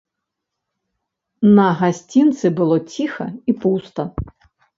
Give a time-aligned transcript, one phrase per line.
[1.59, 4.01] На гасцінцы было ціха і пуста.